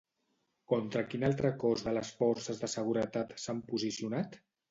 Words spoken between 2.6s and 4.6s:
de seguretat s'han posicionat?